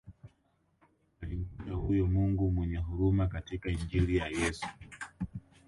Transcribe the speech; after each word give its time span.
Alimkuta 1.21 1.71
huyo 1.73 2.07
Mungu 2.07 2.51
mwenye 2.51 2.77
huruma 2.77 3.27
katika 3.27 3.69
Injili 3.69 4.17
ya 4.17 4.27
Yesu 4.27 4.67